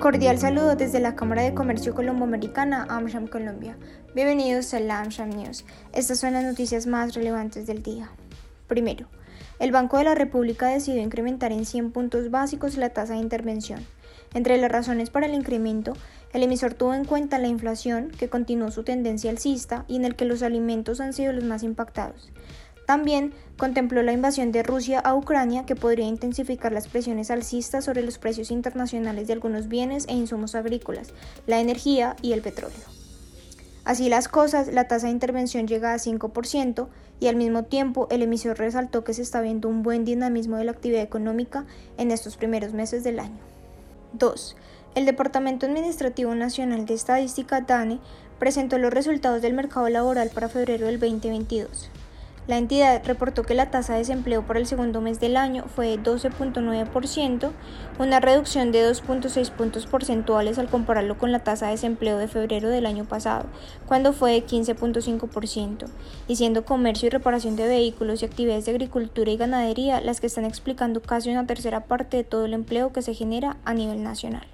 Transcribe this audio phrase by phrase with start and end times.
[0.00, 3.78] Cordial saludo desde la Cámara de Comercio Colombo-Americana, AmSham Colombia.
[4.14, 5.64] Bienvenidos a la AmSham News.
[5.94, 8.10] Estas son las noticias más relevantes del día.
[8.68, 9.06] Primero,
[9.58, 13.86] el Banco de la República decidió incrementar en 100 puntos básicos la tasa de intervención.
[14.34, 15.94] Entre las razones para el incremento,
[16.34, 20.14] el emisor tuvo en cuenta la inflación, que continuó su tendencia alcista y en el
[20.14, 22.30] que los alimentos han sido los más impactados.
[22.86, 28.02] También contempló la invasión de Rusia a Ucrania que podría intensificar las presiones alcistas sobre
[28.02, 31.12] los precios internacionales de algunos bienes e insumos agrícolas,
[31.46, 32.78] la energía y el petróleo.
[33.84, 38.22] Así las cosas, la tasa de intervención llega a 5% y al mismo tiempo el
[38.22, 42.36] emisor resaltó que se está viendo un buen dinamismo de la actividad económica en estos
[42.36, 43.38] primeros meses del año.
[44.12, 44.56] 2.
[44.94, 48.00] El Departamento Administrativo Nacional de Estadística DANE
[48.38, 51.90] presentó los resultados del mercado laboral para febrero del 2022.
[52.46, 55.98] La entidad reportó que la tasa de desempleo por el segundo mes del año fue
[55.98, 57.50] 12.9%,
[57.98, 62.68] una reducción de 2.6 puntos porcentuales al compararlo con la tasa de desempleo de febrero
[62.68, 63.46] del año pasado,
[63.86, 65.86] cuando fue de 15.5%,
[66.28, 70.28] y siendo comercio y reparación de vehículos y actividades de agricultura y ganadería las que
[70.28, 74.04] están explicando casi una tercera parte de todo el empleo que se genera a nivel
[74.04, 74.46] nacional.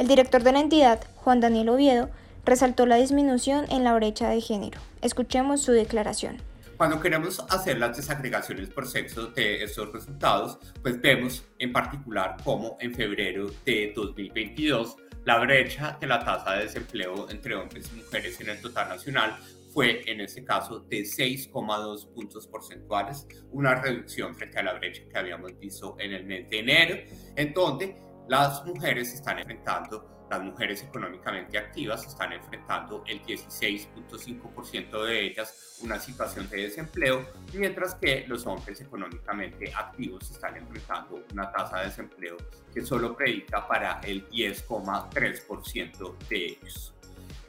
[0.00, 2.08] El director de la entidad, Juan Daniel Oviedo,
[2.44, 4.80] resaltó la disminución en la brecha de género.
[5.02, 6.49] Escuchemos su declaración.
[6.80, 12.78] Cuando queremos hacer las desagregaciones por sexo de estos resultados, pues vemos en particular cómo
[12.80, 18.40] en febrero de 2022 la brecha de la tasa de desempleo entre hombres y mujeres
[18.40, 19.36] en el total nacional
[19.74, 25.18] fue en este caso de 6,2 puntos porcentuales, una reducción frente a la brecha que
[25.18, 26.96] habíamos visto en el mes de enero,
[27.36, 27.94] en donde
[28.30, 35.98] las mujeres están enfrentando las mujeres económicamente activas están enfrentando el 16.5% de ellas una
[35.98, 42.36] situación de desempleo, mientras que los hombres económicamente activos están enfrentando una tasa de desempleo
[42.72, 46.94] que solo predica para el 10,3% de ellos.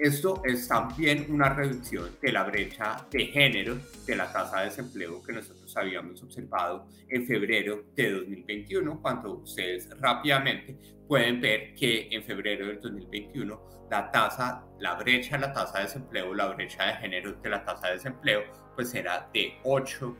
[0.02, 3.78] Esto es también una reducción de la brecha de género
[4.08, 9.88] de la tasa de desempleo que nosotros habíamos observado en febrero de 2021, cuando ustedes
[10.00, 10.76] rápidamente
[11.08, 15.84] pueden ver que en febrero del 2021 la tasa, la brecha de la tasa de
[15.84, 18.42] desempleo, la brecha de género de la tasa de desempleo,
[18.74, 20.18] pues era de 8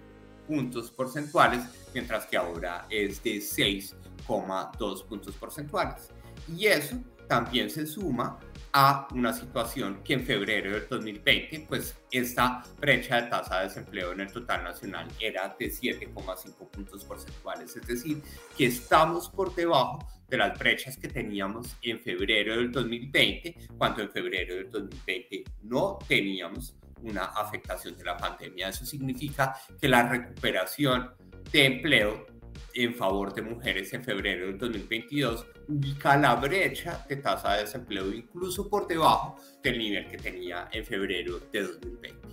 [0.48, 6.12] puntos porcentuales, mientras que ahora es de 6,2 puntos porcentuales.
[6.56, 8.38] Y eso también se suma
[8.74, 14.14] a una situación que en febrero del 2020, pues esta brecha de tasa de desempleo
[14.14, 18.22] en el total nacional era de 7,5 puntos porcentuales, es decir,
[18.58, 24.12] que estamos por debajo de las brechas que teníamos en febrero del 2020, cuando en
[24.12, 28.70] febrero del 2020 no teníamos una afectación de la pandemia.
[28.70, 31.12] Eso significa que la recuperación
[31.52, 32.26] de empleo
[32.74, 38.12] en favor de mujeres en febrero del 2022 ubica la brecha de tasa de desempleo
[38.14, 42.28] incluso por debajo del nivel que tenía en febrero de 2020.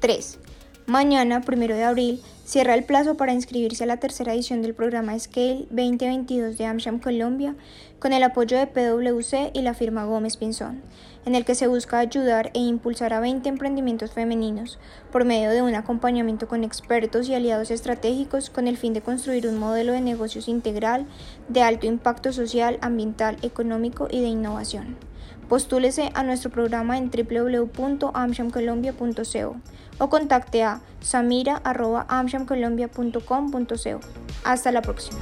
[0.00, 0.38] 3.
[0.86, 5.16] Mañana, 1 de abril, cierra el plazo para inscribirse a la tercera edición del programa
[5.16, 7.54] Scale 2022 de AmSham Colombia
[8.00, 10.82] con el apoyo de PwC y la firma Gómez Pinzón,
[11.24, 14.80] en el que se busca ayudar e impulsar a 20 emprendimientos femeninos
[15.12, 19.46] por medio de un acompañamiento con expertos y aliados estratégicos con el fin de construir
[19.46, 21.06] un modelo de negocios integral
[21.48, 25.11] de alto impacto social, ambiental, económico y de innovación.
[25.52, 29.56] Postúlese a nuestro programa en www.amshamcolombia.co
[29.98, 34.00] o contacte a samira.amshamcolombia.com.co.
[34.44, 35.18] Hasta la próxima.